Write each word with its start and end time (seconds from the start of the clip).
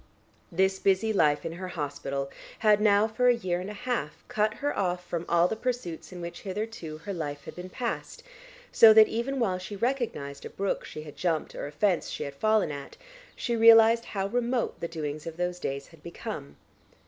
This 0.51 0.79
busy 0.79 1.13
life 1.13 1.45
in 1.45 1.51
her 1.51 1.67
hospital 1.67 2.31
had 2.57 2.81
now 2.81 3.07
for 3.07 3.27
a 3.27 3.35
year 3.35 3.59
and 3.59 3.69
a 3.69 3.73
half 3.73 4.23
cut 4.29 4.55
her 4.55 4.75
off 4.75 5.05
from 5.05 5.27
all 5.29 5.47
the 5.47 5.55
pursuits 5.55 6.11
in 6.11 6.21
which 6.21 6.41
hitherto 6.41 6.97
her 6.97 7.13
life 7.13 7.43
had 7.43 7.55
been 7.55 7.69
passed, 7.69 8.23
so 8.71 8.93
that 8.93 9.07
even 9.07 9.37
while 9.39 9.59
she 9.59 9.75
recognised 9.75 10.43
a 10.43 10.49
brook 10.49 10.85
she 10.85 11.03
had 11.03 11.15
jumped 11.15 11.53
or 11.53 11.67
a 11.67 11.71
fence 11.71 12.09
she 12.09 12.23
had 12.23 12.33
fallen 12.33 12.71
at, 12.71 12.97
she 13.35 13.55
realised 13.55 14.05
how 14.05 14.25
remote 14.25 14.79
the 14.79 14.87
doings 14.87 15.27
of 15.27 15.37
those 15.37 15.59
days 15.59 15.89
had 15.89 16.01
become. 16.01 16.55